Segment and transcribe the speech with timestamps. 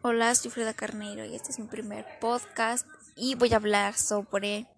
[0.00, 4.68] Hola, soy Freda Carneiro y este es mi primer podcast y voy a hablar sobre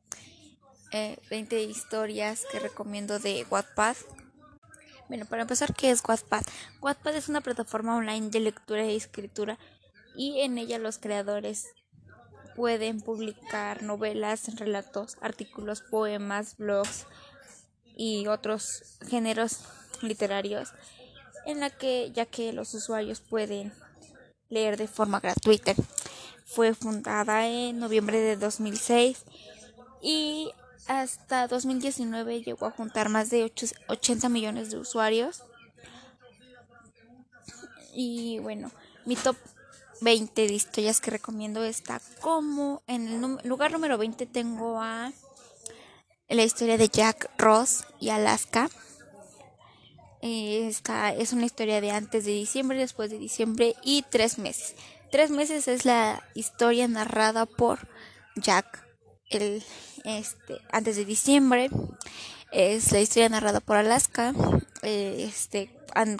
[0.93, 3.97] eh, 20 historias que recomiendo de Wattpad.
[5.09, 6.41] Bueno, para empezar, ¿qué es Wattpad?
[6.81, 9.59] Wattpad es una plataforma online de lectura y escritura
[10.17, 11.69] y en ella los creadores
[12.57, 17.07] pueden publicar novelas, relatos, artículos, poemas, blogs
[17.95, 19.67] y otros géneros
[20.01, 20.73] literarios
[21.45, 23.71] en la que ya que los usuarios pueden
[24.51, 25.75] leer de forma gratuita.
[26.45, 29.25] Fue fundada en noviembre de 2006
[30.03, 30.51] y
[30.87, 33.51] hasta 2019 llegó a juntar más de
[33.89, 35.45] 80 millones de usuarios.
[37.95, 38.71] Y bueno,
[39.07, 39.37] mi top
[40.01, 45.13] 20 de historias que recomiendo está como en el lugar número 20 tengo a
[46.29, 48.71] la historia de Jack Ross y Alaska.
[50.23, 54.75] Esta es una historia de antes de diciembre, después de diciembre y tres meses.
[55.11, 57.89] Tres meses es la historia narrada por
[58.37, 58.87] Jack.
[59.31, 59.63] El,
[60.05, 61.71] este, antes de diciembre
[62.53, 64.35] es la historia narrada por Alaska.
[64.83, 65.71] Este,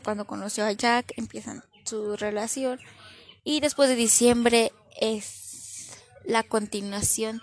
[0.03, 2.81] cuando conoció a Jack empiezan su relación.
[3.45, 5.91] Y después de diciembre es
[6.25, 7.43] la continuación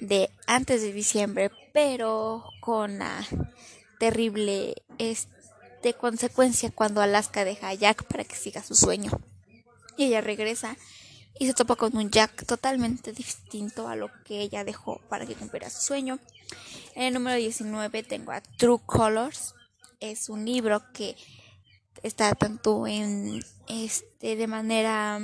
[0.00, 3.26] de antes de diciembre, pero con la
[3.98, 5.33] terrible este,
[5.84, 9.10] de consecuencia cuando Alaska deja a Jack para que siga su sueño.
[9.96, 10.76] Y ella regresa
[11.38, 15.34] y se topa con un Jack totalmente distinto a lo que ella dejó para que
[15.34, 16.18] cumpliera su sueño.
[16.94, 19.54] En el número 19 tengo a True Colors.
[20.00, 21.16] Es un libro que
[22.02, 25.20] está tanto en este de manera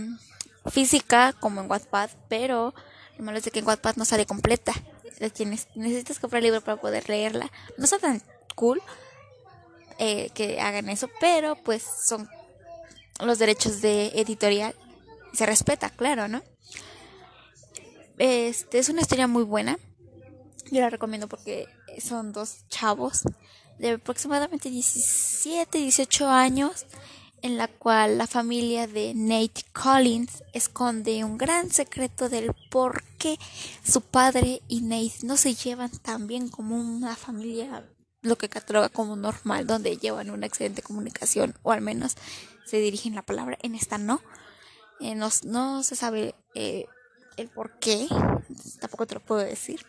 [0.71, 2.75] física como en Wattpad, pero
[3.17, 4.73] lo malo es que en Wattpad no sale completa.
[5.35, 7.51] Tienes, necesitas comprar el libro para poder leerla.
[7.77, 8.23] No está tan
[8.55, 8.81] cool,
[10.03, 12.27] eh, que hagan eso, pero pues son
[13.23, 14.75] los derechos de editorial.
[15.35, 16.43] Se respeta, claro, ¿no?
[18.17, 19.79] Este es una historia muy buena.
[20.71, 21.67] Yo la recomiendo porque
[22.03, 23.25] son dos chavos
[23.79, 26.87] de aproximadamente 17, 18 años
[27.43, 33.39] en la cual la familia de Nate Collins esconde un gran secreto del por qué
[33.87, 37.85] su padre y Nate no se llevan tan bien como una familia
[38.23, 42.17] lo que cataloga como normal, donde llevan una excelente comunicación, o al menos
[42.65, 44.21] se dirigen la palabra, en esta no.
[45.01, 46.87] Eh, no, se sabe eh,
[47.37, 48.07] el por qué,
[48.81, 49.85] tampoco te lo puedo decir,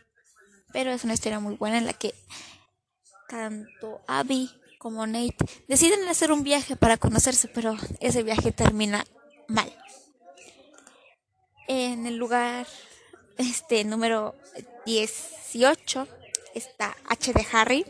[0.71, 2.13] pero es una historia muy buena en la que
[3.27, 5.35] tanto Abby como Nate
[5.67, 9.05] deciden hacer un viaje para conocerse, pero ese viaje termina
[9.47, 9.71] mal.
[11.67, 12.67] En el lugar
[13.37, 14.35] este número
[14.85, 16.07] 18
[16.53, 17.85] está H de Harry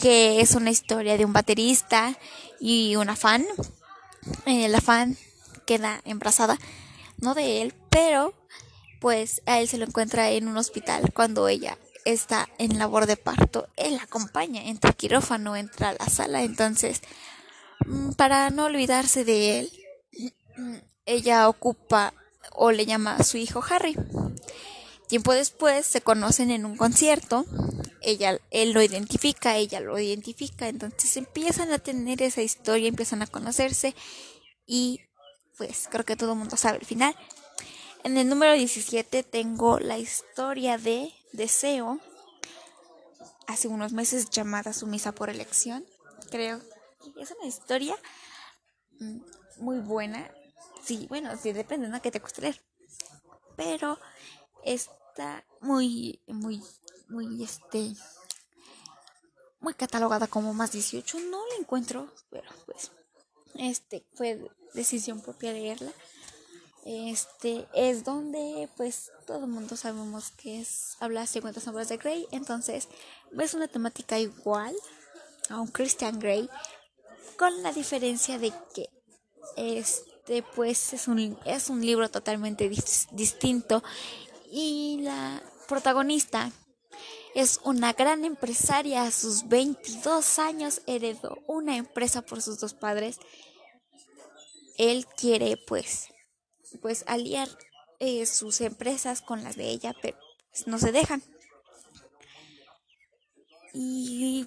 [0.00, 2.16] que es una historia de un baterista
[2.60, 3.44] y una fan.
[4.46, 5.16] Eh, la fan
[5.66, 6.58] queda embarazada,
[7.18, 8.34] no de él, pero
[9.00, 13.16] pues a él se lo encuentra en un hospital cuando ella está en labor de
[13.16, 13.68] parto.
[13.76, 17.00] Él acompaña, entra al quirófano, entra a la sala, entonces
[17.86, 19.72] mm, para no olvidarse de él,
[21.06, 22.14] ella ocupa
[22.54, 23.96] o le llama a su hijo Harry.
[25.12, 27.44] Tiempo después se conocen en un concierto
[28.00, 33.26] ella, él lo identifica, ella lo identifica, entonces empiezan a tener esa historia, empiezan a
[33.26, 33.94] conocerse
[34.64, 35.02] y
[35.58, 37.14] pues creo que todo el mundo sabe el final.
[38.04, 42.00] En el número 17 tengo la historia de Deseo,
[43.46, 45.84] hace unos meses llamada Sumisa por elección,
[46.30, 46.58] creo.
[47.20, 47.96] Es una historia
[48.98, 49.20] mm,
[49.58, 50.30] muy buena.
[50.82, 52.00] Sí, bueno, sí depende, ¿no?
[52.00, 52.62] Que te guste leer.
[53.56, 53.98] Pero
[55.12, 56.62] está muy, muy
[57.08, 57.94] muy este
[59.60, 62.90] muy catalogada como más 18 no la encuentro pero pues
[63.54, 65.92] este fue decisión propia leerla.
[66.84, 72.26] Este es donde pues todo el mundo sabemos que es habla 50 sombras de Grey.
[72.32, 72.88] Entonces
[73.38, 74.74] es una temática igual
[75.50, 76.48] a un Christian Grey
[77.36, 78.88] con la diferencia de que
[79.56, 82.68] este pues es un es un libro totalmente
[83.12, 83.82] distinto
[84.54, 86.52] y la protagonista
[87.34, 89.04] es una gran empresaria.
[89.04, 93.18] A sus 22 años heredó una empresa por sus dos padres.
[94.76, 96.08] Él quiere pues,
[96.82, 97.48] pues aliar
[97.98, 100.18] eh, sus empresas con las de ella, pero
[100.50, 101.22] pues, no se dejan.
[103.72, 104.46] Y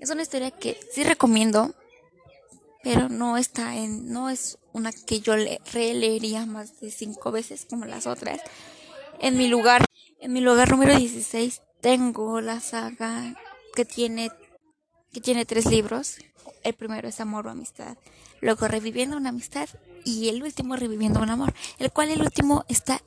[0.00, 1.74] es una historia que sí recomiendo,
[2.82, 7.66] pero no está en, no es una que yo le releería más de cinco veces
[7.68, 8.40] como las otras.
[9.20, 9.84] En mi lugar,
[10.20, 13.34] en mi lugar número 16 tengo la saga
[13.74, 14.30] que tiene
[15.12, 16.18] que tiene tres libros.
[16.62, 17.96] El primero es Amor o Amistad,
[18.40, 19.68] luego Reviviendo una Amistad
[20.04, 23.00] y el último Reviviendo un Amor, el cual el último está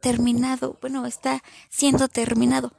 [0.00, 2.72] terminado, bueno, está siendo terminado.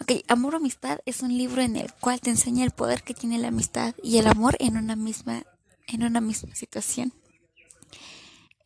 [0.00, 3.14] Ok, Amor o Amistad es un libro en el cual te enseña el poder que
[3.14, 5.44] tiene la amistad y el amor en una misma,
[5.86, 7.12] en una misma situación.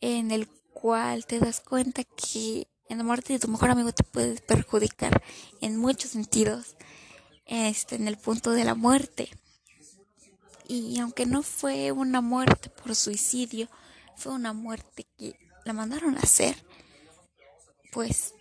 [0.01, 5.23] En el cual te das cuenta que enamorarte de tu mejor amigo te puede perjudicar
[5.61, 6.77] en muchos sentidos.
[7.47, 9.29] Este, en el punto de la muerte.
[10.67, 13.69] Y aunque no fue una muerte por suicidio,
[14.17, 16.57] fue una muerte que la mandaron a hacer,
[17.93, 18.35] pues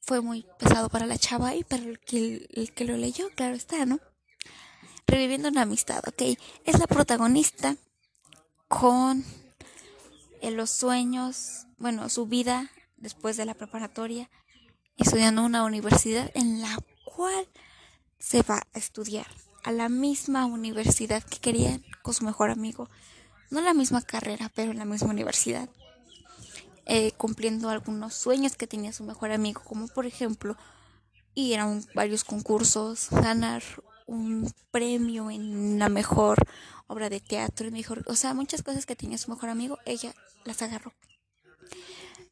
[0.00, 3.54] fue muy pesado para la chava y para el que, el que lo leyó, claro
[3.54, 3.98] está, ¿no?
[5.06, 6.38] Reviviendo una amistad, ok.
[6.64, 7.76] Es la protagonista
[8.68, 9.24] con
[10.40, 12.70] en los sueños, bueno, su vida
[13.00, 14.30] después de la preparatoria,
[14.96, 17.48] estudiando una universidad en la cual
[18.18, 19.26] se va a estudiar
[19.64, 22.88] a la misma universidad que quería con su mejor amigo.
[23.50, 25.68] No la misma carrera, pero en la misma universidad.
[26.86, 30.56] Eh, cumpliendo algunos sueños que tenía su mejor amigo, como por ejemplo
[31.34, 33.62] ir a varios concursos, ganar
[34.06, 36.38] un premio en la mejor
[36.88, 40.12] obra de teatro, mejor, o sea, muchas cosas que tenía su mejor amigo, ella
[40.44, 40.92] las agarró.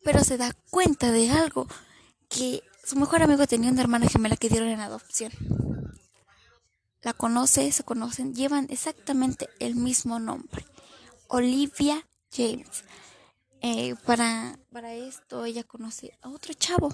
[0.02, 1.66] Pero se da cuenta de algo,
[2.28, 5.32] que su mejor amigo tenía una hermana gemela que dieron en adopción.
[7.02, 10.64] La conoce, se conocen, llevan exactamente el mismo nombre,
[11.28, 12.84] Olivia James.
[13.60, 16.90] Eh, para, para esto ella conoce a otro chavo,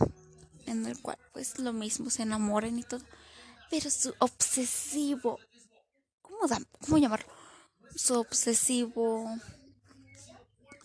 [0.67, 3.05] en el cual pues lo mismo, se enamoran y todo.
[3.71, 5.39] Pero su obsesivo,
[6.23, 7.27] ¿cómo, da, cómo llamarlo?
[7.97, 9.29] Su obsesivo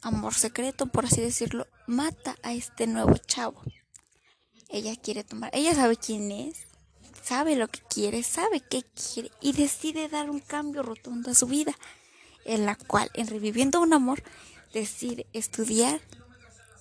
[0.02, 3.62] amor secreto, por así decirlo, mata a este nuevo chavo.
[4.70, 6.68] Ella quiere tomar, ella sabe quién es,
[7.24, 11.48] sabe lo que quiere, sabe qué quiere y decide dar un cambio rotundo a su
[11.48, 11.76] vida,
[12.46, 14.24] en la cual, en reviviendo un amor,
[14.72, 16.00] decide estudiar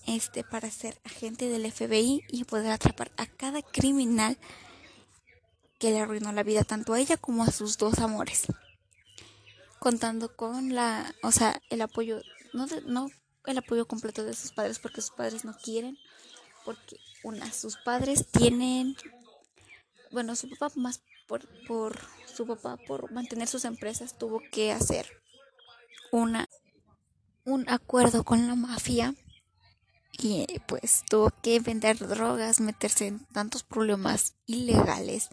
[0.06, 4.36] este para ser agente del FBI y poder atrapar a cada criminal
[5.78, 8.44] que le arruinó la vida tanto a ella como a sus dos amores.
[9.78, 12.20] Contando con la, o sea, el apoyo
[12.52, 13.08] no no
[13.50, 15.98] el apoyo completo de sus padres porque sus padres no quieren
[16.64, 18.96] porque una sus padres tienen
[20.10, 25.06] bueno, su papá más por por su papá por mantener sus empresas tuvo que hacer
[26.12, 26.48] una
[27.44, 29.14] un acuerdo con la mafia
[30.12, 35.28] y pues tuvo que vender drogas, meterse en tantos problemas ilegales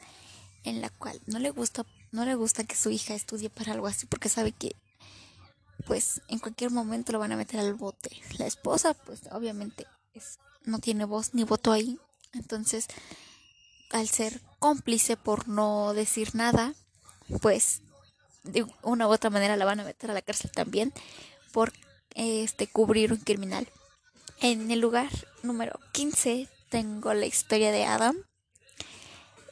[0.64, 3.88] en la cual no le gusta no le gusta que su hija estudie para algo
[3.88, 4.76] así porque sabe que
[5.86, 8.10] pues en cualquier momento lo van a meter al bote.
[8.38, 12.00] La esposa pues obviamente es, no tiene voz ni voto ahí,
[12.34, 12.88] entonces
[13.92, 16.74] al ser cómplice por no decir nada,
[17.42, 17.82] pues
[18.44, 20.94] de una u otra manera la van a meter a la cárcel también
[21.52, 21.74] por
[22.16, 23.68] este, cubrir un criminal.
[24.42, 25.10] En el lugar
[25.44, 28.18] número 15 tengo la historia de Adam.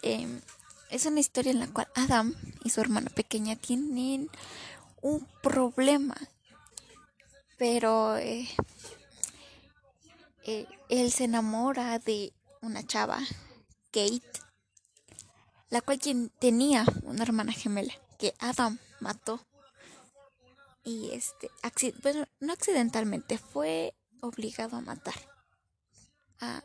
[0.02, 0.42] Em,
[0.90, 4.30] es una historia en la cual Adam y su hermana pequeña tienen
[5.04, 6.16] un problema,
[7.58, 8.50] pero eh,
[10.46, 13.20] eh, él se enamora de una chava,
[13.92, 14.22] Kate,
[15.70, 19.46] la cual quien tenía una hermana gemela que Adam mató
[20.84, 21.50] y este,
[22.02, 25.16] bueno, no accidentalmente, fue obligado a matar
[26.40, 26.62] a,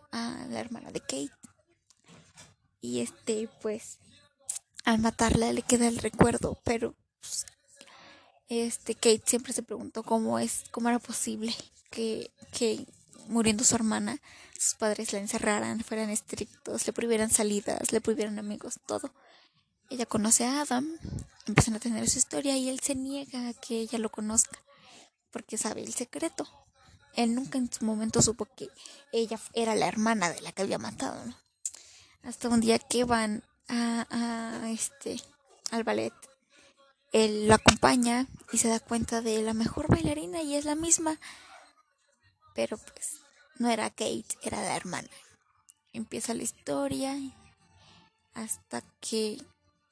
[0.48, 1.30] la hermana de Kate.
[2.80, 3.98] Y este, pues,
[4.84, 7.46] al matarla le queda el recuerdo, pero pues,
[8.48, 11.54] este Kate siempre se preguntó cómo es, cómo era posible
[11.90, 12.86] que, que
[13.28, 14.20] muriendo su hermana,
[14.58, 19.12] sus padres la encerraran, fueran estrictos, le prohibieran salidas, le prohibieran amigos, todo.
[19.90, 20.86] Ella conoce a Adam,
[21.46, 24.58] empiezan a tener su historia y él se niega a que ella lo conozca
[25.30, 26.48] porque sabe el secreto.
[27.14, 28.68] Él nunca en su momento supo que
[29.12, 31.36] ella era la hermana de la que había matado, ¿no?
[32.22, 35.20] Hasta un día que van a, a este
[35.70, 36.12] al ballet,
[37.12, 41.18] él lo acompaña y se da cuenta de la mejor bailarina y es la misma,
[42.54, 43.20] pero pues
[43.58, 45.08] no era Kate, era la hermana.
[45.92, 47.16] Empieza la historia
[48.34, 49.38] hasta que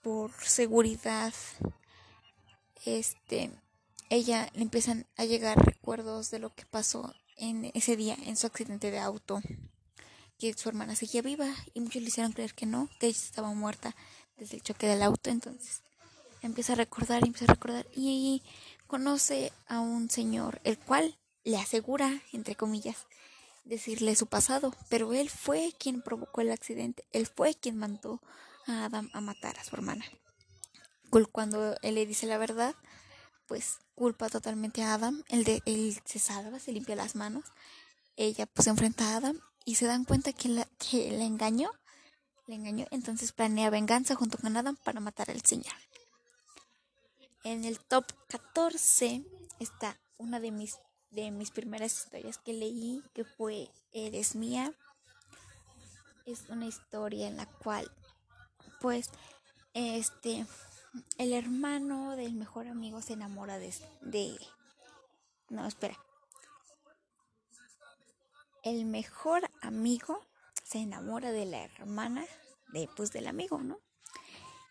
[0.03, 1.35] por seguridad,
[2.85, 3.51] este,
[4.09, 8.47] ella le empiezan a llegar recuerdos de lo que pasó en ese día, en su
[8.47, 9.41] accidente de auto,
[10.39, 13.53] que su hermana seguía viva y muchos le hicieron creer que no, que ella estaba
[13.53, 13.97] muerta
[14.37, 15.83] desde el choque del auto, entonces
[16.47, 18.43] empieza a recordar, empieza a recordar y
[18.87, 23.07] conoce a un señor, el cual le asegura, entre comillas,
[23.65, 28.21] decirle su pasado, pero él fue quien provocó el accidente, él fue quien mandó
[28.67, 30.05] a Adam a matar a su hermana.
[31.33, 32.75] cuando él le dice la verdad,
[33.47, 35.23] pues culpa totalmente a Adam.
[35.29, 37.45] Él, de, él se salva, se limpia las manos.
[38.17, 41.71] Ella pues se enfrenta a Adam y se dan cuenta que la, que la engañó.
[42.47, 45.75] Le engañó, entonces planea venganza junto con Adam para matar al señor.
[47.47, 49.25] En el top 14
[49.61, 54.75] está una de mis, de mis primeras historias que leí, que fue Eres mía.
[56.25, 57.89] Es una historia en la cual,
[58.81, 59.11] pues,
[59.75, 60.45] este,
[61.19, 64.37] el hermano del mejor amigo se enamora de, de
[65.49, 65.97] no, espera.
[68.65, 70.21] El mejor amigo
[70.65, 72.27] se enamora de la hermana
[72.73, 73.86] de, pues, del amigo, ¿no?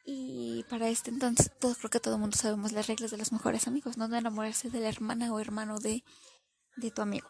[0.08, 3.32] Y para este entonces, todos creo que todo el mundo sabemos las reglas de los
[3.32, 6.04] mejores amigos, no de enamorarse de la hermana o hermano de,
[6.76, 7.28] de tu amigo.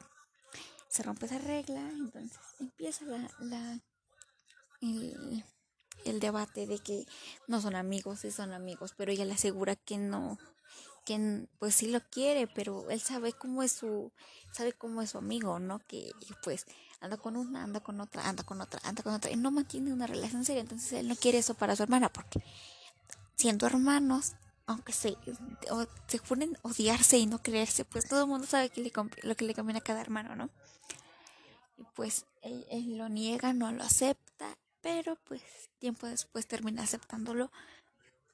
[0.89, 3.81] Se rompe esa regla, entonces empieza la, la
[4.81, 5.45] el,
[6.03, 7.05] el, debate de que
[7.47, 10.37] no son amigos, sí son amigos, pero ella le asegura que no,
[11.05, 14.11] que pues sí lo quiere, pero él sabe cómo es su,
[14.51, 15.79] sabe cómo es su amigo, ¿no?
[15.79, 16.11] Que
[16.43, 16.65] pues
[17.05, 19.93] anda con una, anda con otra, anda con otra, anda con otra, y no mantiene
[19.93, 22.43] una relación seria, entonces él no quiere eso para su hermana, porque
[23.35, 24.33] siendo hermanos,
[24.65, 25.17] aunque se,
[26.07, 28.91] se funen odiarse y no creerse, pues todo el mundo sabe que le,
[29.23, 30.49] lo que le conviene a cada hermano, ¿no?
[31.77, 35.41] Y pues él, él lo niega, no lo acepta, pero pues
[35.79, 37.51] tiempo después termina aceptándolo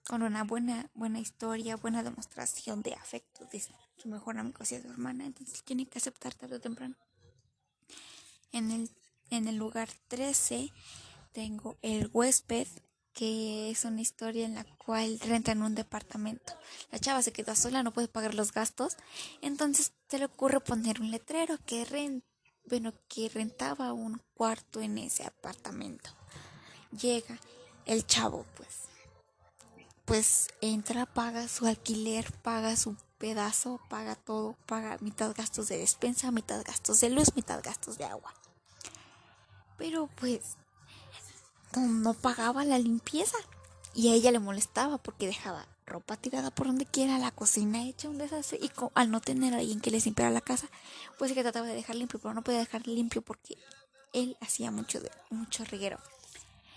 [0.08, 3.60] con una buena, buena historia, buena demostración de afecto de
[3.98, 6.96] su mejor amigo hacia su hermana, entonces tiene que aceptar tarde o temprano.
[8.52, 8.90] En el,
[9.30, 10.72] en el lugar 13
[11.32, 12.68] tengo El huésped,
[13.14, 16.54] que es una historia en la cual rentan un departamento.
[16.92, 18.98] La chava se queda sola, no puede pagar los gastos,
[19.42, 22.24] entonces se le ocurre poner un letrero que, rent,
[22.66, 26.10] bueno, que rentaba un cuarto en ese apartamento.
[26.92, 27.40] Llega
[27.86, 28.92] el chavo, pues
[30.12, 36.32] pues entra, paga su alquiler, paga su pedazo, paga todo, paga mitad gastos de despensa,
[36.32, 38.34] mitad gastos de luz, mitad gastos de agua.
[39.82, 40.58] Pero pues
[41.76, 43.36] no, pagaba la limpieza
[43.96, 48.08] y a ella le molestaba porque dejaba ropa tirada por donde quiera, la cocina hecha
[48.08, 50.70] un desastre y al no tener a alguien que les limpiara la casa,
[51.18, 53.58] pues que trataba de dejar limpio, pero no podía dejar limpio porque
[54.14, 55.98] él hacía mucho, de, mucho reguero.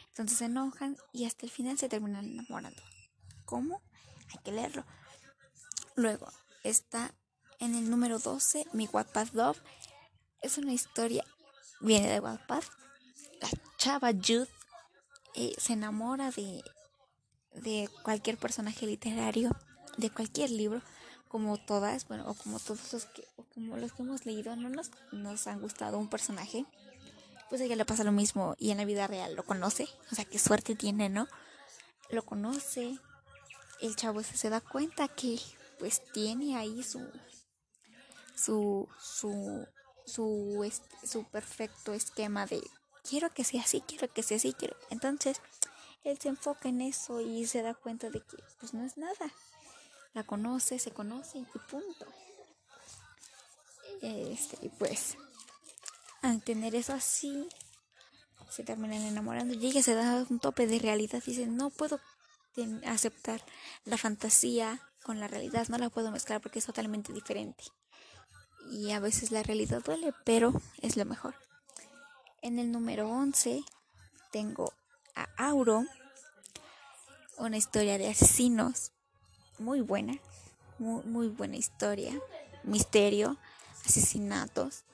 [0.09, 2.83] Entonces se enojan y hasta el final se terminan enamorando.
[3.45, 3.83] ¿Cómo?
[4.33, 4.87] Hay que leerlo.
[5.95, 6.33] Luego
[6.63, 7.15] está
[7.59, 9.61] en el número 12, Mi Wattpad Love.
[10.41, 11.23] Es una historia,
[11.81, 12.65] viene de Wattpad.
[13.41, 14.49] La chava Jude
[15.35, 16.63] eh, se enamora de,
[17.55, 19.51] de cualquier personaje literario,
[19.97, 20.83] de cualquier libro,
[21.29, 24.91] como todas, bueno, o como todos los que, como los que hemos leído, no nos,
[25.13, 26.65] nos han gustado un personaje,
[27.49, 30.15] pues a ella le pasa lo mismo y en la vida real lo conoce, o
[30.15, 31.27] sea, qué suerte tiene, ¿no?
[32.11, 32.99] Lo conoce,
[33.81, 35.39] el chavo se da cuenta que
[35.79, 37.01] pues tiene ahí su
[38.37, 39.67] su su
[40.07, 40.73] su,
[41.05, 42.63] su perfecto esquema de
[43.09, 44.77] quiero que sea así, quiero que sea así, quiero.
[44.91, 45.41] Entonces,
[46.03, 49.33] él se enfoca en eso y se da cuenta de que pues no es nada.
[50.13, 52.07] La conoce, se conoce y punto.
[54.01, 55.17] Este, y pues
[56.23, 57.49] al tener eso así,
[58.51, 62.01] se terminan enamorando y se da un tope de realidad dice, no puedo
[62.87, 63.45] aceptar
[63.85, 67.65] la fantasía con la realidad, no la puedo mezclar porque es totalmente diferente.
[68.71, 71.35] Y a veces la realidad duele, pero es lo mejor.
[72.45, 73.65] En el número 11
[74.31, 74.75] tengo
[75.15, 75.87] a Auro,
[77.39, 78.93] una historia de asesinos
[79.59, 80.21] muy buena,
[80.79, 82.13] muy, muy buena historia,
[82.63, 83.39] misterio,
[83.87, 84.85] asesinatos,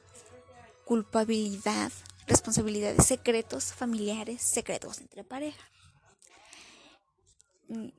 [0.85, 1.91] culpabilidad,
[2.29, 5.69] responsabilidades, secretos familiares, secretos entre pareja.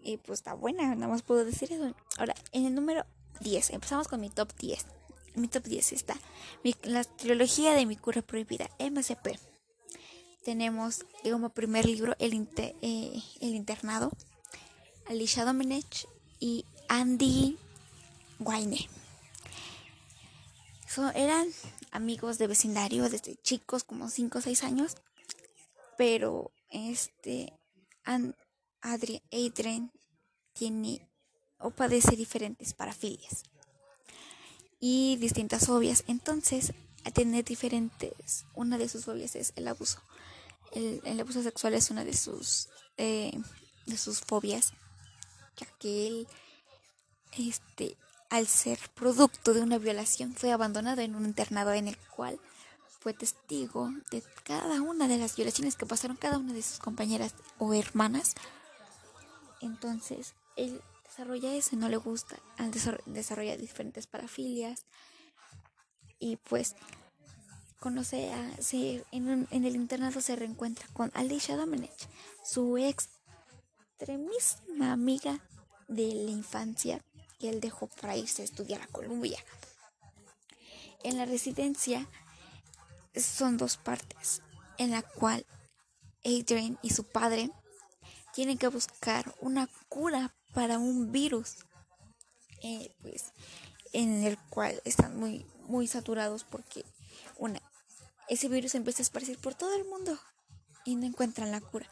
[0.01, 1.93] Y pues está buena, nada más puedo decir eso.
[2.17, 3.05] Ahora, en el número
[3.41, 4.85] 10, empezamos con mi top 10.
[5.35, 6.17] Mi top 10 está
[6.83, 9.39] la trilogía de mi cura prohibida, MCP.
[10.43, 12.47] Tenemos como primer libro El,
[12.81, 14.11] eh, el Internado,
[15.07, 16.07] Alicia Domenech
[16.39, 17.57] y Andy
[18.39, 18.89] Wayne.
[21.15, 21.47] eran
[21.91, 24.95] amigos de vecindario desde chicos, como 5 o 6 años,
[25.97, 27.53] pero este
[28.81, 29.91] Adrien
[30.53, 31.07] tiene
[31.59, 33.43] o padece diferentes parafilias
[34.81, 36.03] y distintas fobias.
[36.07, 36.73] Entonces,
[37.05, 40.01] a tener diferentes, una de sus fobias es el abuso.
[40.73, 43.31] El, abuso sexual es una de sus, eh,
[43.85, 44.73] de sus fobias,
[45.55, 46.27] ya que él,
[47.37, 47.95] este,
[48.29, 52.37] al ser producto de una violación, fue abandonado en un internado en el cual
[52.99, 57.33] fue testigo de cada una de las violaciones que pasaron cada una de sus compañeras
[57.57, 58.35] o hermanas
[59.61, 62.37] entonces, él desarrolla eso y no le gusta.
[62.57, 64.85] Al desarrollar diferentes parafilias.
[66.19, 66.75] Y pues
[67.79, 68.49] conoce a,
[69.11, 72.07] en, en, el internado se reencuentra con Alicia Domenech,
[72.45, 75.43] su extremísima amiga
[75.87, 77.03] de la infancia
[77.39, 79.43] que él dejó para irse a estudiar a Columbia.
[81.03, 82.07] En la residencia
[83.15, 84.43] son dos partes,
[84.77, 85.43] en la cual
[86.23, 87.49] Adrian y su padre
[88.33, 91.57] tienen que buscar una cura para un virus,
[92.63, 93.33] eh, pues,
[93.93, 96.85] en el cual están muy, muy saturados porque
[97.37, 97.61] una,
[98.29, 100.17] ese virus empieza a esparcir por todo el mundo
[100.85, 101.89] y no encuentran la cura.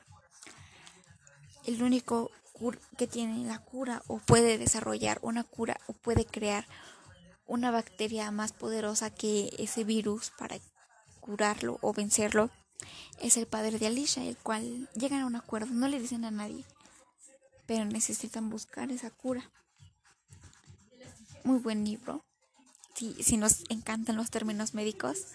[1.65, 2.31] El único
[2.97, 6.65] que tiene la cura o puede desarrollar una cura o puede crear
[7.47, 10.57] una bacteria más poderosa que ese virus para
[11.21, 12.49] curarlo o vencerlo
[13.19, 16.31] es el padre de Alicia, el cual llegan a un acuerdo, no le dicen a
[16.31, 16.65] nadie,
[17.69, 19.51] pero necesitan buscar esa cura.
[21.43, 22.25] Muy buen libro.
[22.95, 25.27] Si, nos encantan los términos médicos,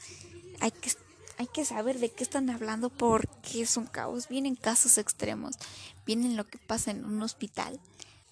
[0.59, 0.91] hay que,
[1.39, 4.27] hay que saber de qué están hablando porque es un caos.
[4.27, 5.55] Vienen casos extremos,
[6.07, 7.79] vienen lo que pasa en un hospital,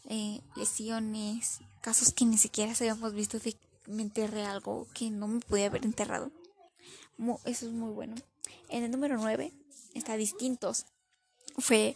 [0.09, 3.57] eh, lesiones, casos que ni siquiera habíamos visto de
[3.87, 6.33] me enterré algo que no me podía haber enterrado.
[7.45, 8.17] eso es muy bueno.
[8.69, 9.53] En el número 9
[9.95, 10.87] está Distintos.
[11.59, 11.95] Fue,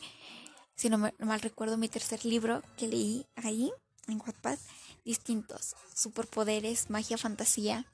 [0.76, 3.72] si no mal recuerdo, mi tercer libro que leí ahí
[4.06, 4.58] en Wattpad.
[5.04, 5.74] Distintos.
[5.94, 7.86] Superpoderes, magia, fantasía.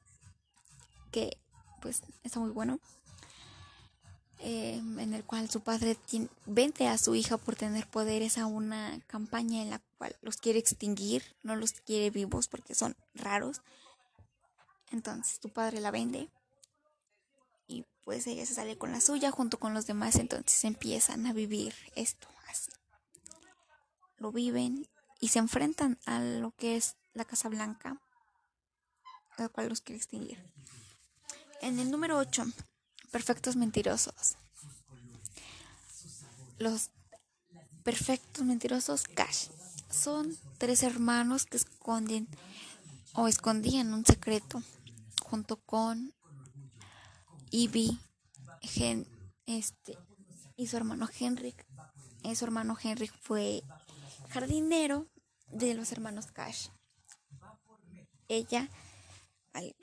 [1.11, 1.39] Que
[1.81, 2.81] pues está muy bueno.
[4.45, 5.97] Em, en el cual su padre
[6.47, 10.59] vende a su hija por tener poderes a una campaña en la cual los quiere
[10.59, 13.61] extinguir, no los quiere vivos porque son raros.
[14.91, 16.29] Entonces tu padre la vende
[18.05, 21.75] pues ella se sale con la suya junto con los demás, entonces empiezan a vivir
[21.95, 22.71] esto así.
[24.19, 24.89] Lo viven
[25.21, 28.01] y se enfrentan a lo que es la Casa Blanca,
[29.39, 30.43] la cual los quiere extinguir.
[31.61, 32.45] En el número 8,
[33.11, 34.37] Perfectos Mentirosos.
[36.59, 36.91] Los
[37.85, 39.49] Perfectos Mentirosos Cash.
[39.91, 42.27] Son tres hermanos que esconden
[43.15, 44.63] o escondían un secreto
[45.23, 46.15] junto con
[47.53, 47.99] Ivy
[49.47, 49.99] este,
[50.57, 51.67] y su hermano Henrik.
[52.25, 53.63] Y su hermano Henrik fue
[54.31, 55.07] jardinero
[55.49, 56.69] de los hermanos Cash.
[58.29, 58.71] Ella,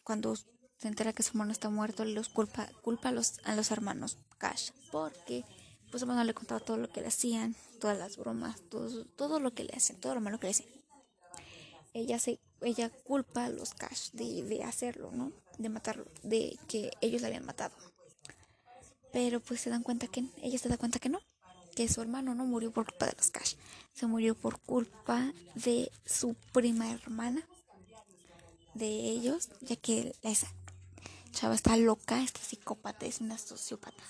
[0.04, 3.70] cuando se entera que su hermano está muerto, los culpa, culpa a los, a los
[3.70, 5.46] hermanos Cash, porque
[5.92, 9.40] pues su hermano le contaba todo lo que le hacían, todas las bromas, todo, todo
[9.40, 10.68] lo que le hacen, todo lo malo que le hacen.
[11.94, 15.34] Ella se, ella culpa a los Cash de, de hacerlo, ¿no?
[15.60, 17.76] De matarlo, de que ellos le habían matado.
[19.14, 21.20] Pero pues se dan cuenta que ella se da cuenta que no,
[21.76, 23.56] que su hermano no murió por culpa de los Cash,
[23.94, 27.48] se murió por culpa de su prima hermana
[28.74, 30.48] de ellos, ya que esa
[31.32, 34.04] chava está loca, está psicópata, es una sociópata,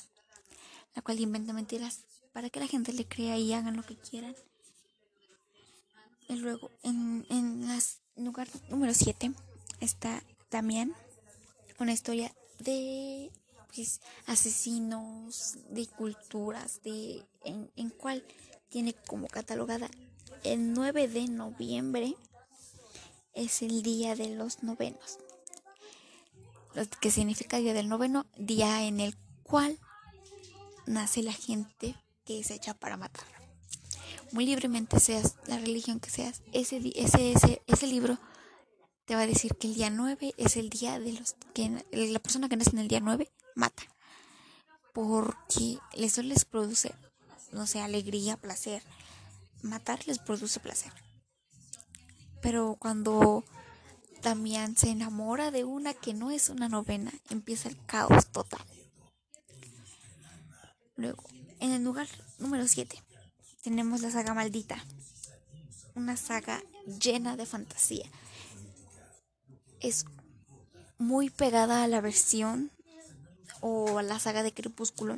[0.95, 4.35] la cual inventa mentiras para que la gente le crea y hagan lo que quieran.
[6.27, 9.31] Y luego, en, en las, lugar número 7
[9.79, 10.93] está también
[11.79, 13.31] una historia de
[13.73, 18.23] pues, asesinos, de culturas, de en, en cual
[18.69, 19.89] tiene como catalogada
[20.43, 22.15] el 9 de noviembre
[23.33, 25.19] es el día de los novenos
[26.99, 29.77] que significa día del noveno, día en el cual
[30.85, 33.25] nace la gente que se echa para matar.
[34.31, 38.17] Muy libremente seas la religión que seas, ese, ese, ese, ese libro
[39.09, 42.19] te va a decir que el día 9 es el día de los que la
[42.19, 43.81] persona que nace en el día 9 mata.
[44.93, 46.93] Porque eso les produce,
[47.51, 48.83] no sé, alegría, placer.
[49.63, 50.93] Matar les produce placer.
[52.39, 53.43] Pero cuando
[54.21, 57.11] Damián se enamora de una que no es una novena.
[57.31, 58.63] Empieza el caos total.
[60.97, 61.23] Luego,
[61.59, 62.95] en el lugar número 7,
[63.63, 64.77] tenemos la saga maldita.
[65.95, 68.07] Una saga llena de fantasía.
[69.79, 70.05] Es
[70.97, 72.71] muy pegada a la versión
[73.61, 75.15] o a la saga de Crepúsculo.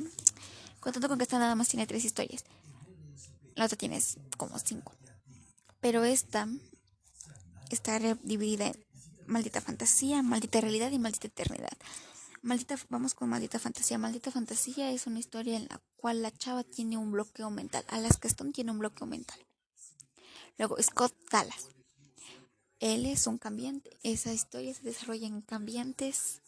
[0.80, 2.44] Contando con que esta nada más tiene tres historias.
[3.54, 4.02] La otra tiene
[4.36, 4.92] como cinco.
[5.80, 6.48] Pero esta
[7.70, 8.84] está dividida en
[9.26, 11.76] maldita fantasía, maldita realidad y maldita eternidad.
[12.42, 13.98] Maldita, vamos con maldita fantasía.
[13.98, 17.84] Maldita fantasía es una historia en la cual la chava tiene un bloqueo mental.
[17.88, 19.38] Alaska Stone tiene un bloqueo mental.
[20.58, 21.68] Luego, Scott Dallas.
[22.82, 23.96] Él es un cambiante.
[24.02, 26.42] Esa historia se desarrolla en cambiantes,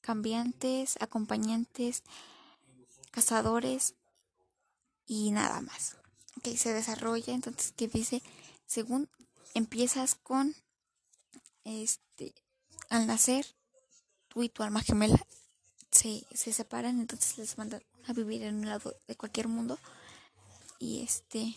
[0.00, 2.02] cambiantes, acompañantes,
[3.12, 3.94] cazadores
[5.06, 5.96] y nada más.
[6.42, 8.20] que se desarrolla, entonces que dice,
[8.66, 9.08] según
[9.54, 10.56] empiezas con,
[11.62, 12.34] este,
[12.88, 13.46] al nacer,
[14.26, 15.24] tú y tu alma gemela
[15.92, 19.78] se, se separan, entonces les mandan a vivir en un lado de cualquier mundo
[20.80, 21.56] y este,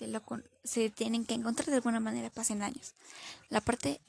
[0.00, 0.22] lo
[0.64, 2.94] se tienen que encontrar de alguna manera, pasen años.
[3.48, 4.00] La parte,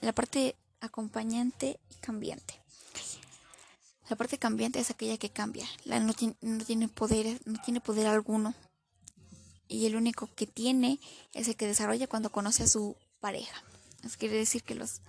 [0.00, 2.60] la parte acompañante y cambiante.
[4.08, 5.68] La parte cambiante es aquella que cambia.
[5.84, 8.54] La no, tiene, no tiene poder, no tiene poder alguno.
[9.68, 10.98] Y el único que tiene
[11.32, 13.62] es el que desarrolla cuando conoce a su pareja.
[14.02, 15.00] Eso quiere decir que los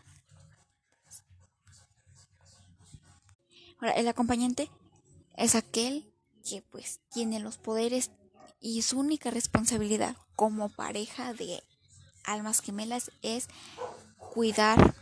[3.80, 4.70] Ahora, el acompañante
[5.36, 6.14] es aquel
[6.48, 8.12] que pues tiene los poderes
[8.62, 11.62] y su única responsabilidad como pareja de
[12.24, 13.48] almas gemelas es
[14.18, 14.96] cuidar,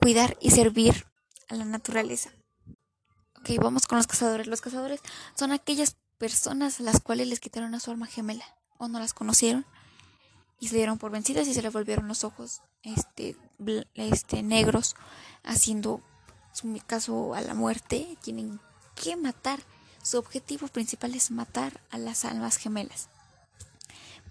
[0.00, 1.04] cuidar y servir
[1.48, 2.30] a la naturaleza.
[3.40, 4.46] Ok, vamos con los cazadores.
[4.46, 5.00] Los cazadores
[5.34, 8.44] son aquellas personas a las cuales les quitaron a su alma gemela
[8.78, 9.66] o no las conocieron
[10.60, 13.36] y se dieron por vencidas y se les volvieron los ojos este,
[13.94, 14.94] este negros
[15.42, 16.00] haciendo
[16.52, 18.60] su caso a la muerte tienen
[18.94, 19.60] que matar
[20.04, 23.08] su objetivo principal es matar a las almas gemelas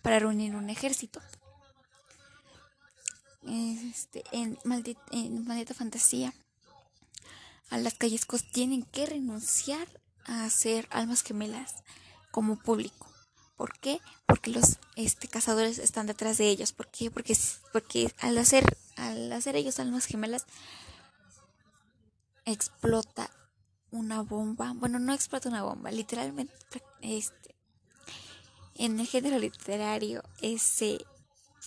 [0.01, 1.19] para reunir un ejército
[3.45, 6.33] este, en, maldita, en maldita fantasía
[7.69, 9.87] a las callescos tienen que renunciar
[10.25, 11.75] a ser almas gemelas
[12.31, 13.07] como público.
[13.57, 13.99] ¿Por qué?
[14.25, 16.71] Porque los este, cazadores están detrás de ellos.
[16.71, 17.11] ¿Por qué?
[17.11, 17.35] Porque,
[17.71, 20.45] porque al, hacer, al hacer ellos almas gemelas
[22.45, 23.29] explota
[23.93, 24.73] una bomba.
[24.75, 26.53] Bueno, no explota una bomba, literalmente
[27.01, 27.55] este
[28.75, 31.05] en el género literario ese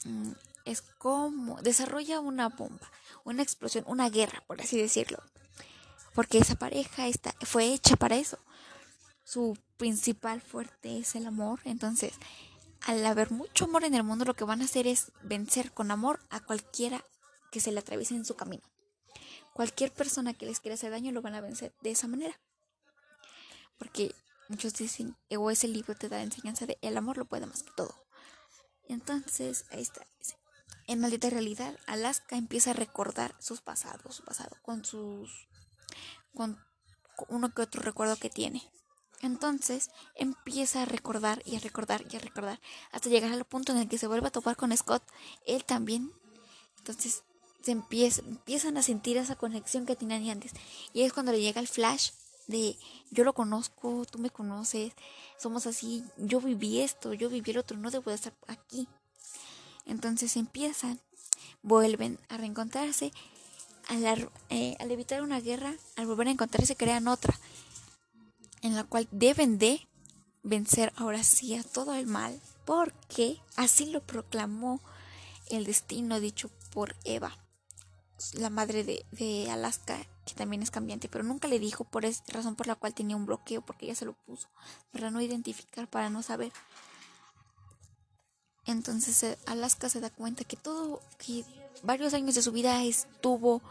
[0.05, 0.33] mm,
[0.65, 2.91] es como desarrolla una bomba,
[3.25, 5.23] una explosión, una guerra, por así decirlo
[6.17, 8.39] porque esa pareja está, fue hecha para eso.
[9.23, 12.15] Su principal fuerte es el amor, entonces
[12.87, 15.91] al haber mucho amor en el mundo lo que van a hacer es vencer con
[15.91, 17.05] amor a cualquiera
[17.53, 18.63] que se le atraviese en su camino.
[19.57, 22.39] Cualquier persona que les quiera hacer daño lo van a vencer de esa manera.
[23.79, 24.15] Porque
[24.51, 27.71] muchos dicen, o ese libro te da enseñanza de el amor lo puede más que
[27.75, 27.95] todo.
[28.87, 30.07] Entonces, ahí está.
[30.87, 35.49] En maldita realidad, Alaska empieza a recordar sus pasados, su pasado, con sus
[36.35, 36.63] con
[37.31, 38.63] uno que otro recuerdo que tiene.
[39.23, 42.61] Entonces empieza a recordar y a recordar y a recordar
[42.93, 45.03] hasta llegar al punto en el que se vuelve a topar con Scott.
[45.47, 46.13] Él también.
[46.77, 47.25] Entonces
[47.63, 50.53] se empieza, empiezan a sentir esa conexión que tenían antes.
[50.93, 52.11] Y es cuando le llega el flash
[52.47, 52.77] de
[53.11, 54.93] yo lo conozco, tú me conoces,
[55.39, 58.89] somos así, yo viví esto, yo viví el otro, no debo de estar aquí.
[59.85, 61.01] Entonces empiezan,
[61.63, 63.13] vuelven a reencontrarse
[64.51, 67.39] eh, al, evitar una guerra, al volver a encontrarse, crean otra,
[68.63, 69.87] en la cual deben de
[70.43, 74.81] vencer ahora sí a todo el mal, porque así lo proclamó
[75.51, 77.39] el destino dicho por Eva,
[78.35, 82.57] la madre de, Alaska, que también es cambiante, pero nunca le dijo por esa razón
[82.57, 84.49] por la cual tenía un bloqueo, porque ella se lo puso,
[84.93, 86.53] para no identificar, para no saber.
[88.65, 91.45] Entonces eh, Alaska se da cuenta que todo, que
[91.83, 93.63] varios años de su vida estuvo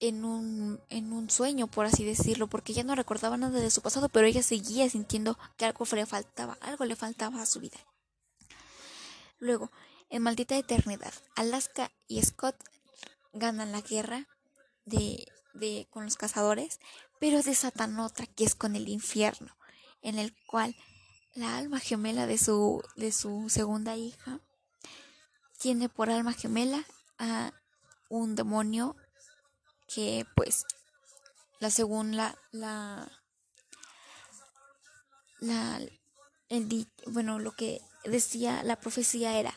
[0.00, 3.82] en un, en un sueño, por así decirlo, porque ya no recordaba nada de su
[3.82, 7.78] pasado, pero ella seguía sintiendo que algo le faltaba, algo le faltaba a su vida.
[9.38, 9.70] Luego,
[10.10, 12.56] en Maldita Eternidad, Alaska y Scott
[13.32, 14.26] ganan la guerra
[14.84, 16.80] de, de, con los cazadores,
[17.20, 19.56] pero desatan otra que es con el infierno,
[20.02, 20.76] en el cual
[21.34, 24.40] la alma gemela de su, de su segunda hija
[25.58, 26.84] tiene por alma gemela
[27.18, 27.52] a
[28.08, 28.96] un demonio
[29.86, 30.64] que pues
[31.60, 33.10] la según la la
[35.38, 35.80] la
[36.48, 39.54] el bueno lo que decía la profecía era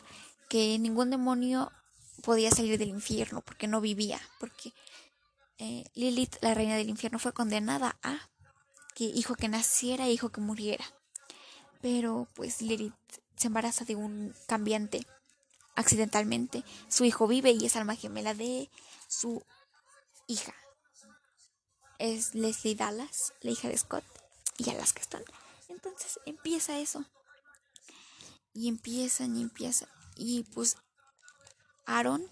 [0.48, 1.72] que ningún demonio
[2.22, 4.72] podía salir del infierno porque no vivía porque
[5.58, 8.28] eh, Lilith la reina del infierno fue condenada a
[8.94, 10.84] que hijo que naciera hijo que muriera
[11.80, 12.94] pero pues Lilith
[13.36, 15.06] se embaraza de un cambiante
[15.76, 16.64] accidentalmente.
[16.88, 18.70] Su hijo vive y es alma gemela de
[19.08, 19.44] su
[20.26, 20.54] hija.
[21.98, 24.04] Es Leslie Dallas, la hija de Scott,
[24.58, 25.22] y Alaska están.
[25.68, 27.04] Entonces empieza eso.
[28.52, 29.86] Y empiezan y empieza.
[30.16, 30.76] Y pues
[31.86, 32.24] Aaron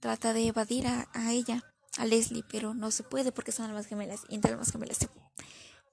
[0.00, 1.62] trata de evadir a, a, ella,
[1.96, 4.22] a Leslie, pero no se puede porque son almas gemelas.
[4.28, 5.08] Y entre almas gemelas se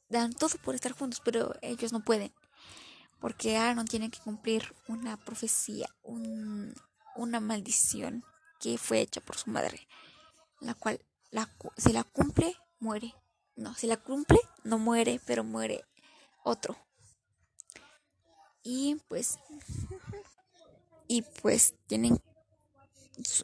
[0.09, 2.33] dan todo por estar juntos, pero ellos no pueden.
[3.19, 6.73] Porque Aaron tiene que cumplir una profecía, un,
[7.15, 8.23] una maldición
[8.59, 9.87] que fue hecha por su madre,
[10.59, 10.99] la cual
[11.31, 13.15] la, si la cumple, muere.
[13.55, 15.83] No, si la cumple, no muere, pero muere
[16.43, 16.77] otro.
[18.63, 19.39] Y pues.
[21.07, 22.21] Y pues tienen.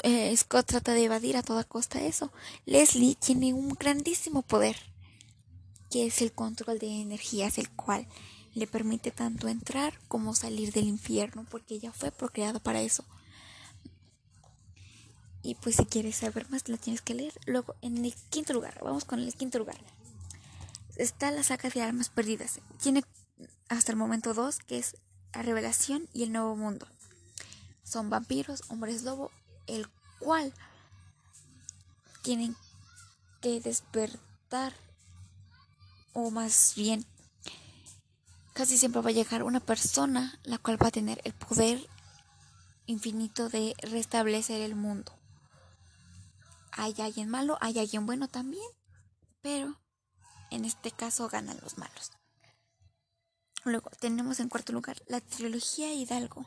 [0.03, 2.31] Eh, Scott trata de evadir a toda costa eso.
[2.65, 4.75] Leslie tiene un grandísimo poder.
[5.89, 8.07] Que es el control de energías, el cual
[8.53, 11.45] le permite tanto entrar como salir del infierno.
[11.49, 13.03] Porque ella fue procreada para eso.
[15.41, 17.33] Y pues si quieres saber más, la tienes que leer.
[17.45, 19.77] Luego, en el quinto lugar, vamos con el quinto lugar.
[20.97, 22.59] Está la saga de almas perdidas.
[22.81, 23.03] Tiene
[23.69, 24.97] hasta el momento dos, que es
[25.33, 26.87] la revelación y el nuevo mundo.
[27.83, 29.31] Son vampiros, hombres lobo,
[29.69, 29.87] el
[30.19, 30.53] cual
[32.21, 32.55] tienen
[33.41, 34.73] que despertar,
[36.13, 37.05] o más bien,
[38.53, 41.87] casi siempre va a llegar una persona la cual va a tener el poder
[42.85, 45.19] infinito de restablecer el mundo
[46.79, 48.63] hay alguien malo, hay alguien bueno también,
[49.41, 49.77] pero
[50.49, 52.11] en este caso ganan los malos.
[53.69, 56.45] Luego tenemos en cuarto lugar la trilogía Hidalgo.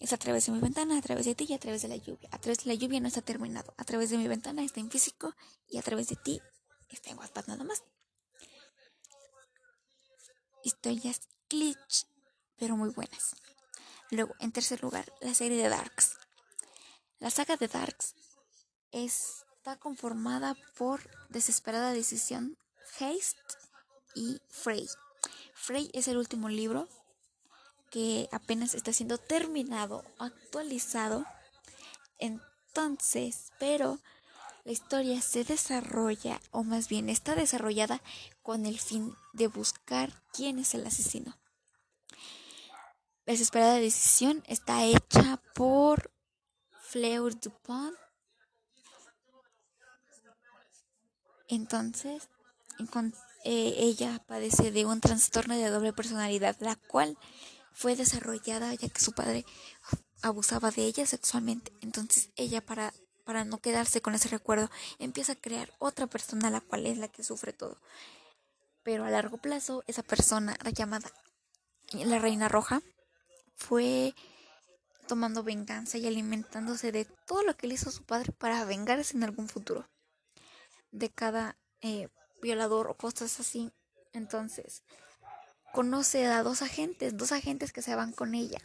[0.00, 1.96] Es a través de mi ventana, a través de ti y a través de la
[1.96, 2.28] lluvia.
[2.32, 3.74] A través de la lluvia no está terminado.
[3.76, 5.34] A través de mi ventana está en físico
[5.68, 6.40] y a través de ti
[6.88, 7.82] está en WhatsApp nada más.
[10.64, 12.06] Historias glitch,
[12.58, 13.36] pero muy buenas.
[14.10, 16.16] Luego, en tercer lugar, la serie de Darks.
[17.18, 18.14] La saga de Darks
[18.90, 22.58] es está conformada por Desesperada Decisión,
[22.98, 23.36] Haste
[24.16, 24.88] y Frey.
[25.62, 26.88] Frey es el último libro
[27.92, 31.24] que apenas está siendo terminado, actualizado.
[32.18, 34.00] Entonces, pero
[34.64, 38.02] la historia se desarrolla, o más bien está desarrollada
[38.42, 41.38] con el fin de buscar quién es el asesino.
[43.24, 46.10] Desesperada Decisión está hecha por
[46.80, 47.96] Fleur Dupont
[51.46, 52.28] Entonces,
[53.44, 57.18] eh, ella padece de un trastorno de doble personalidad, la cual
[57.72, 59.44] fue desarrollada ya que su padre
[60.22, 61.72] abusaba de ella sexualmente.
[61.80, 62.92] Entonces, ella para
[63.24, 67.08] para no quedarse con ese recuerdo, empieza a crear otra persona, la cual es la
[67.08, 67.78] que sufre todo.
[68.82, 71.10] Pero a largo plazo, esa persona, llamada
[71.92, 72.82] la Reina Roja,
[73.54, 74.14] fue
[75.06, 79.24] tomando venganza y alimentándose de todo lo que le hizo su padre para vengarse en
[79.24, 79.88] algún futuro
[80.90, 82.08] de cada eh,
[82.42, 83.72] violador o cosas así.
[84.12, 84.82] Entonces,
[85.72, 88.58] conoce a dos agentes, dos agentes que se van con ella.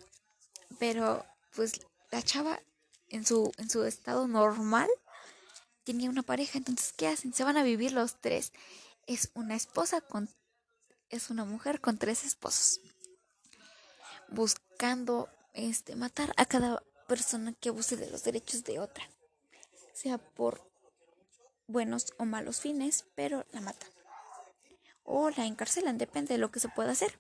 [0.80, 1.80] Pero, pues,
[2.12, 2.60] la chava
[3.08, 4.90] en su, en su estado normal
[5.86, 6.58] tenía una pareja.
[6.58, 7.34] Entonces, ¿qué hacen?
[7.34, 8.52] Se van a vivir los tres.
[9.06, 10.30] Es una esposa con...
[11.10, 12.82] Es una mujer con tres esposos.
[14.28, 19.10] Buscando este, matar a cada persona que abuse de los derechos de otra.
[19.94, 20.66] Sea por
[21.67, 23.89] buenos o malos fines, pero la matan.
[25.03, 27.19] O la encarcelan, depende de lo que se pueda hacer.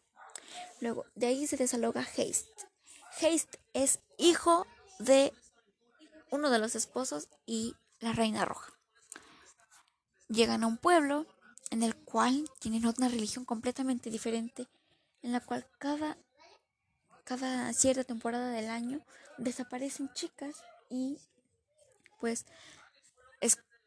[0.79, 2.45] Luego, de ahí se desaloga Haste.
[3.21, 4.65] Haste es hijo
[4.99, 5.33] de
[6.31, 8.73] uno de los esposos y la reina roja.
[10.27, 11.25] Llegan a un pueblo
[11.71, 14.67] en el cual tienen otra religión completamente diferente,
[15.21, 16.17] en la cual cada,
[17.23, 19.01] cada cierta temporada del año
[19.37, 20.55] desaparecen chicas
[20.89, 21.17] y
[22.19, 22.45] pues es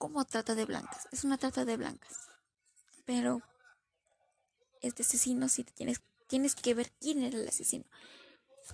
[0.00, 1.08] como trata de blancas.
[1.12, 2.30] Es una trata de blancas.
[3.04, 3.42] Pero
[4.80, 7.84] este asesino sí tienes, tienes que ver quién era el asesino.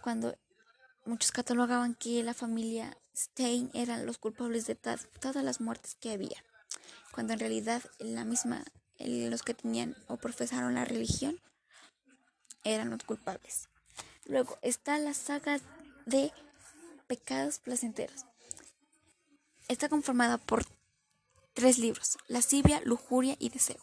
[0.03, 0.39] Cuando
[1.05, 6.45] muchos catalogaban que la familia Stein eran los culpables de todas las muertes que había.
[7.11, 8.63] Cuando en realidad la misma,
[9.01, 11.41] los que tenían o profesaron la religión
[12.63, 13.69] eran los culpables.
[14.27, 15.59] Luego está la saga
[16.05, 16.33] de
[17.09, 18.27] pecados placenteros.
[19.67, 20.65] Está conformada por
[21.57, 23.81] Tres libros, Lascivia, Lujuria y Deseo.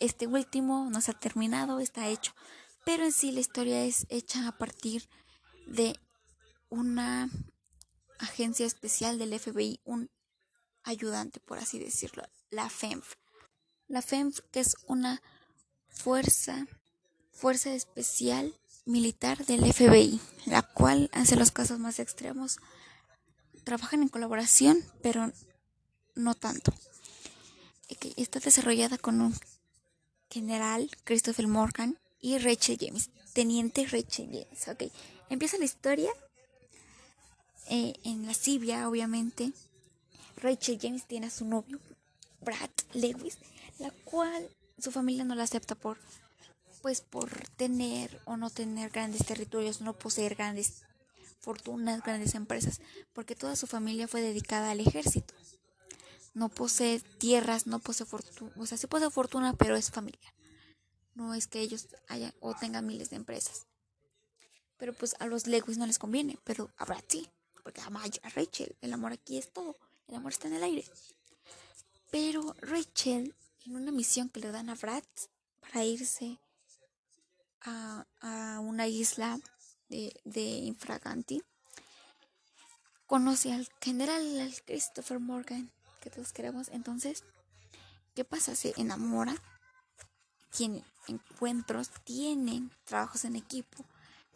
[0.00, 2.32] Este último no se ha terminado, está hecho,
[2.84, 5.08] pero en sí la historia es hecha a partir
[5.68, 5.96] de
[6.68, 7.30] una
[8.18, 10.10] agencia especial del FBI, un
[10.82, 13.14] ayudante, por así decirlo, la FEMF.
[13.86, 15.22] La FEMF que es una
[15.88, 16.66] fuerza,
[17.30, 18.52] fuerza especial
[18.84, 22.58] militar del FBI, la cual hace los casos más extremos.
[23.62, 25.30] Trabajan en colaboración, pero
[26.16, 26.74] no tanto.
[28.16, 29.34] Está desarrollada con un
[30.28, 34.68] general, Christopher Morgan, y Rachel James, teniente Rachel James.
[34.68, 34.90] Okay.
[35.30, 36.10] Empieza la historia
[37.68, 39.52] eh, en la Sibia, obviamente.
[40.38, 41.78] Rachel James tiene a su novio,
[42.40, 43.38] Brad Lewis,
[43.78, 44.48] la cual
[44.78, 45.98] su familia no la acepta por
[46.82, 50.82] pues por tener o no tener grandes territorios, no poseer grandes
[51.40, 52.80] fortunas, grandes empresas,
[53.12, 55.34] porque toda su familia fue dedicada al ejército
[56.36, 60.34] no posee tierras, no posee fortuna, o sea, sí posee fortuna, pero es familiar.
[61.14, 63.66] No es que ellos hayan o tengan miles de empresas.
[64.76, 67.26] Pero pues a los Lewis no les conviene, pero a Brad sí,
[67.62, 68.76] porque ama a Rachel.
[68.82, 69.76] El amor aquí es todo,
[70.08, 70.84] el amor está en el aire.
[72.10, 75.04] Pero Rachel, en una misión que le dan a Brad
[75.62, 76.38] para irse
[77.62, 79.40] a, a una isla
[79.88, 81.42] de, de infraganti,
[83.06, 85.72] conoce al general Christopher Morgan,
[86.06, 86.68] que todos queremos.
[86.68, 87.24] Entonces,
[88.14, 88.54] ¿qué pasa?
[88.54, 89.34] Se enamora,
[90.56, 93.84] tiene encuentros, tienen trabajos en equipo,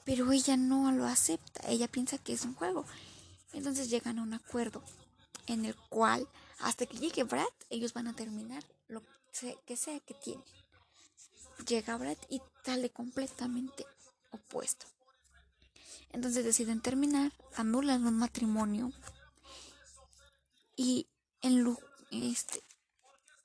[0.05, 1.69] pero ella no lo acepta.
[1.69, 2.85] Ella piensa que es un juego.
[3.53, 4.83] Entonces llegan a un acuerdo
[5.47, 6.27] en el cual,
[6.59, 9.03] hasta que llegue Brad, ellos van a terminar lo
[9.65, 10.45] que sea que tienen.
[11.69, 13.87] Llega Brad y sale completamente
[14.33, 14.87] opuesto.
[16.11, 18.93] Entonces deciden terminar, anulan un matrimonio
[20.75, 21.07] y
[21.42, 21.76] en,
[22.11, 22.62] este,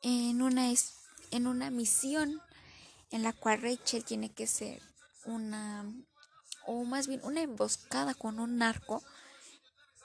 [0.02, 0.72] en, una,
[1.32, 2.42] en una misión
[3.12, 4.82] en la cual Rachel tiene que ser
[5.26, 5.86] una,
[6.66, 9.04] o más bien una emboscada con un narco,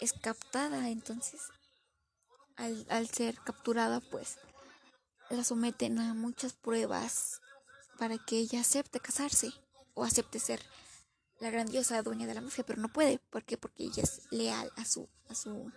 [0.01, 0.89] es captada.
[0.91, 1.41] Entonces,
[2.57, 4.39] al, al ser capturada, pues
[5.31, 7.41] la someten a muchas pruebas
[7.99, 9.53] para que ella acepte casarse
[9.95, 10.61] o acepte ser
[11.39, 13.57] la grandiosa dueña de la mafia, pero no puede, ¿por qué?
[13.57, 15.73] Porque ella es leal a su a su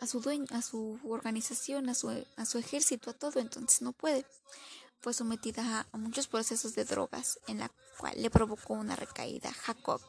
[0.00, 3.92] a su dueño, a su organización, a su a su ejército, a todo, entonces no
[3.92, 4.24] puede.
[5.00, 10.00] Fue sometida a, muchos procesos de drogas en la cual le provocó una recaída Jacob.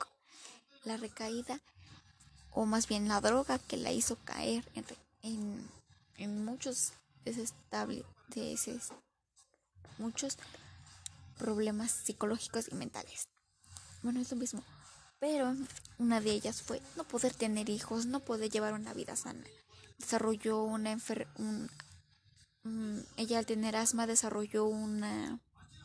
[0.84, 1.62] La recaída
[2.52, 4.68] o más bien la droga que la hizo caer
[5.22, 5.70] en,
[6.18, 8.04] en, muchos desestables,
[9.98, 10.38] muchos
[11.38, 13.28] problemas psicológicos y mentales
[14.04, 14.64] bueno, es lo mismo.
[15.20, 15.56] Pero
[16.00, 19.44] una de ellas fue no poder tener hijos, no poder llevar una vida sana.
[20.02, 21.70] Desarrolló una enfermedad.
[23.18, 25.40] ella al tener asma desarrolló una,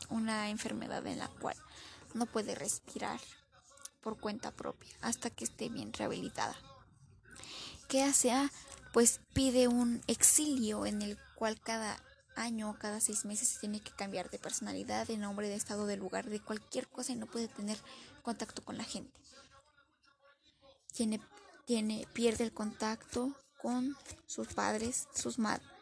[0.08, 1.56] una enfermedad en la cual
[2.14, 3.20] no puede respirar
[4.00, 6.56] por cuenta propia hasta que esté bien rehabilitada.
[7.88, 8.32] ¿Qué hace?
[8.32, 8.50] Ah,
[8.92, 12.02] pues pide un exilio en el cual cada
[12.36, 15.96] año cada seis meses se tiene que cambiar de personalidad, de nombre, de estado, de
[15.96, 17.78] lugar, de cualquier cosa y no puede tener
[18.22, 19.20] contacto con la gente.
[20.92, 21.20] Tiene,
[21.66, 23.34] tiene, pierde el contacto
[23.66, 25.38] con sus padres, sus,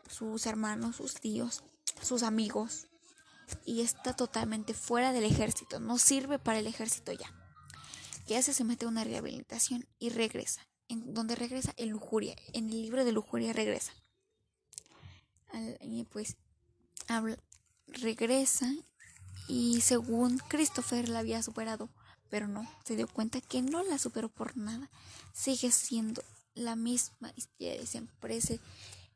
[0.08, 1.62] sus hermanos, sus tíos,
[2.00, 2.86] sus amigos
[3.66, 7.30] y está totalmente fuera del ejército, no sirve para el ejército ya.
[8.26, 8.54] ¿Qué hace?
[8.54, 10.66] Se mete a una rehabilitación y regresa.
[10.88, 13.92] En donde regresa en lujuria, en el libro de lujuria regresa.
[15.82, 16.38] y pues
[17.06, 17.36] habla,
[17.86, 18.72] regresa
[19.46, 21.90] y según Christopher la había superado,
[22.30, 24.90] pero no, se dio cuenta que no la superó por nada.
[25.34, 26.22] Sigue siendo
[26.54, 28.38] la misma y siempre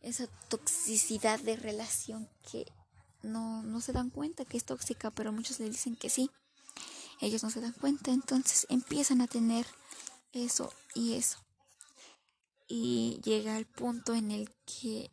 [0.01, 2.66] esa toxicidad de relación que
[3.22, 6.31] no, no se dan cuenta que es tóxica, pero muchos le dicen que sí.
[7.20, 9.66] Ellos no se dan cuenta, entonces empiezan a tener
[10.33, 11.38] eso y eso.
[12.68, 15.11] Y llega el punto en el que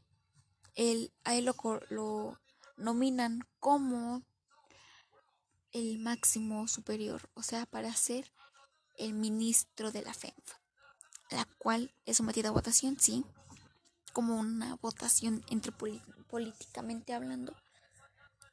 [0.75, 1.55] él, a él lo,
[1.89, 2.39] lo
[2.77, 4.23] nominan como
[5.71, 8.31] el máximo superior, o sea, para ser
[8.97, 10.53] el ministro de la FENF,
[11.35, 13.25] la cual es sometida a votación, sí,
[14.13, 15.71] como una votación entre
[16.29, 17.55] políticamente hablando,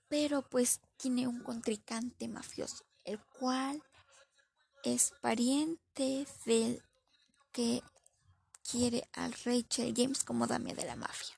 [0.08, 3.82] pero pues tiene un contrincante mafioso, el cual
[4.84, 6.82] es pariente del
[7.52, 7.82] que
[8.70, 11.36] quiere al Rachel James como dame de la mafia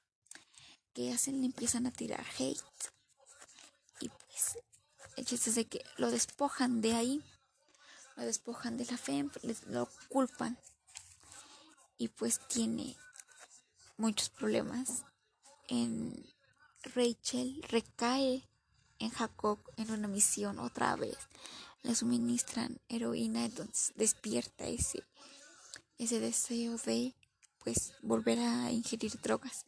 [0.95, 2.63] que hacen le empiezan a tirar hate.
[4.01, 4.59] Y pues
[5.17, 7.23] el chiste es de que lo despojan de ahí,
[8.17, 9.29] lo despojan de la fe,
[9.67, 10.57] lo culpan.
[11.99, 12.97] Y pues tiene
[13.97, 15.05] muchos problemas.
[15.69, 16.15] En
[16.95, 18.49] Rachel recae
[18.99, 21.17] en Jacob en una misión otra vez.
[21.83, 25.05] Le suministran heroína, entonces despierta ese,
[25.99, 27.15] ese deseo de
[27.63, 29.67] pues volver a ingerir drogas.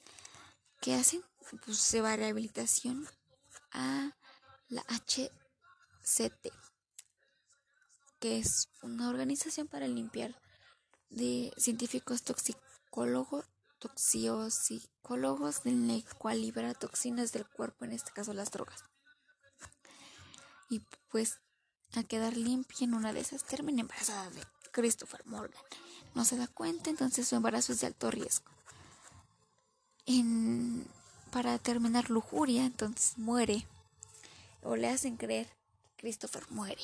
[0.80, 1.22] ¿Qué hacen?
[1.64, 3.06] Pues se va a rehabilitación
[3.72, 4.16] a
[4.68, 6.48] la HCT,
[8.18, 10.40] que es una organización para limpiar
[11.10, 13.44] de científicos toxicólogos,
[13.78, 18.84] toxicólogos, en la cual libera toxinas del cuerpo, en este caso las drogas.
[20.68, 21.40] Y pues
[21.94, 24.42] a quedar limpia en una de esas termina embarazada de
[24.72, 25.62] Christopher Morgan.
[26.14, 28.56] No se da cuenta, entonces su embarazo es de alto riesgo
[30.06, 30.86] en,
[31.30, 33.66] para terminar lujuria, entonces muere.
[34.62, 36.82] O le hacen creer que Christopher muere.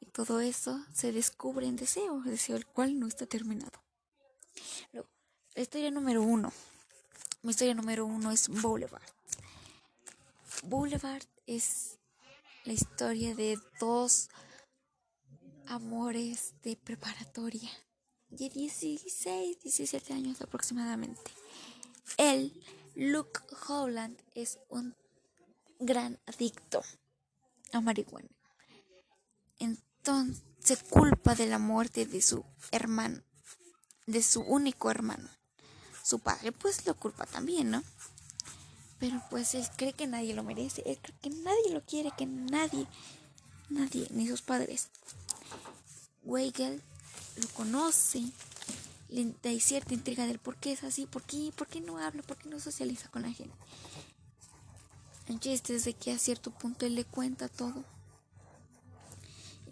[0.00, 3.82] Y todo eso se descubre en deseo, deseo el cual no está terminado.
[5.54, 6.52] La historia número uno.
[7.42, 9.02] Mi historia número uno es Boulevard.
[10.62, 11.98] Boulevard es
[12.64, 14.28] la historia de dos
[15.66, 17.70] amores de preparatoria
[18.28, 21.30] de 16, 17 años aproximadamente.
[22.16, 22.52] Él,
[22.94, 24.94] Luke Holland, es un
[25.78, 26.82] gran adicto
[27.72, 28.28] a marihuana.
[30.62, 33.22] Se culpa de la muerte de su hermano,
[34.06, 35.28] de su único hermano.
[36.02, 37.82] Su padre pues lo culpa también, ¿no?
[38.98, 42.26] Pero pues él cree que nadie lo merece, él cree que nadie lo quiere, que
[42.26, 42.86] nadie,
[43.70, 44.88] nadie, ni sus padres.
[46.22, 46.82] Weigel
[47.36, 48.22] lo conoce,
[49.08, 52.22] le da cierta intriga del por qué es así, por qué, por qué no habla,
[52.22, 53.56] por qué no socializa con la gente.
[55.28, 57.84] El chiste es de que a cierto punto él le cuenta todo.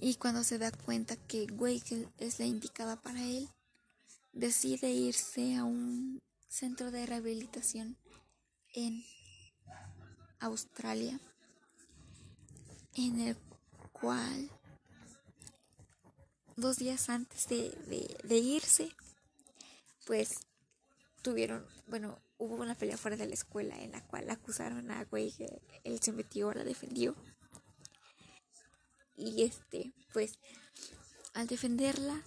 [0.00, 3.48] Y cuando se da cuenta que Weigel es la indicada para él,
[4.32, 7.96] decide irse a un centro de rehabilitación
[8.74, 9.04] en
[10.38, 11.20] Australia,
[12.94, 13.36] en el
[13.92, 14.50] cual
[16.56, 18.90] dos días antes de, irse,
[20.06, 20.40] pues
[21.22, 25.60] tuvieron, bueno, hubo una pelea fuera de la escuela en la cual acusaron a que
[25.84, 27.16] él se metió, la defendió.
[29.18, 30.38] Y este, pues,
[31.34, 32.22] al defenderla,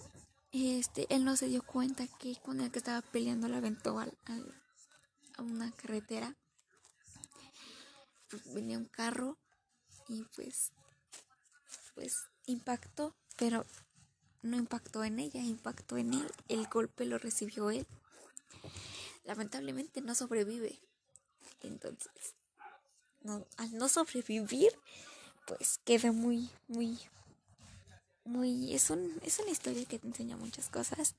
[0.52, 4.08] este, él no se dio cuenta que con el que estaba peleando la aventó a
[5.38, 6.36] una carretera.
[8.54, 9.38] Venía un carro
[10.08, 10.72] y pues,
[11.94, 12.16] pues
[12.46, 13.64] impactó, pero
[14.42, 16.32] no impactó en ella, impactó en él.
[16.48, 17.86] El golpe lo recibió él.
[19.24, 20.78] Lamentablemente no sobrevive.
[21.62, 22.34] Entonces,
[23.56, 24.72] al no sobrevivir,
[25.46, 26.98] pues queda muy, muy,
[28.24, 28.74] muy...
[28.74, 31.14] Es, un, es una historia que te enseña muchas cosas.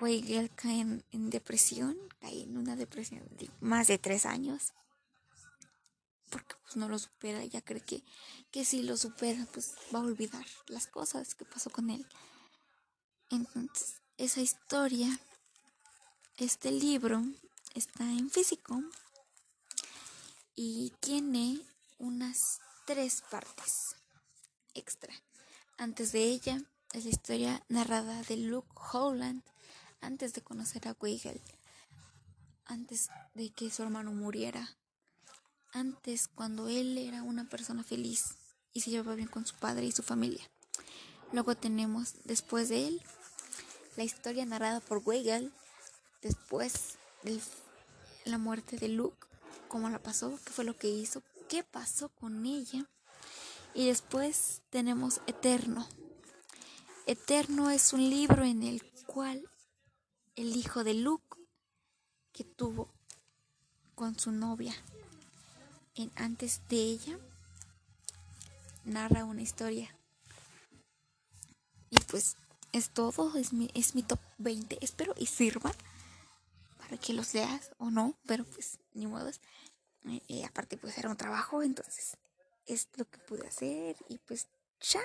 [0.00, 4.74] Weigel cae en, depresión, cae en una depresión de más de tres años
[6.30, 8.02] porque pues no lo supera, ya cree que,
[8.50, 12.06] que si lo supera pues va a olvidar las cosas que pasó con él.
[13.30, 15.20] Entonces, esa historia,
[16.36, 17.22] este libro
[17.74, 18.82] está en físico
[20.54, 21.60] y tiene
[21.98, 23.96] unas tres partes
[24.74, 25.14] extra.
[25.78, 29.42] Antes de ella es la historia narrada de Luke Holland
[30.00, 31.40] antes de conocer a Weigel,
[32.64, 34.76] antes de que su hermano muriera
[35.76, 38.36] antes cuando él era una persona feliz
[38.72, 40.48] y se llevaba bien con su padre y su familia.
[41.32, 43.02] Luego tenemos después de él
[43.96, 45.52] la historia narrada por Weigel
[46.22, 47.40] después de
[48.24, 49.26] la muerte de Luke,
[49.68, 52.88] cómo la pasó, qué fue lo que hizo, qué pasó con ella.
[53.74, 55.86] Y después tenemos Eterno.
[57.06, 59.48] Eterno es un libro en el cual
[60.34, 61.36] el hijo de Luke
[62.32, 62.92] que tuvo
[63.94, 64.74] con su novia
[65.94, 67.18] en Antes de ella
[68.84, 69.94] narra una historia.
[71.90, 72.36] Y pues
[72.72, 74.78] es todo, es mi, es mi top 20.
[74.80, 75.72] Espero y sirva
[76.78, 79.30] para que los leas o no, pero pues ni modo.
[80.06, 82.16] Eh, aparte pues era un trabajo, entonces
[82.66, 84.48] es lo que pude hacer y pues
[84.80, 85.02] ya.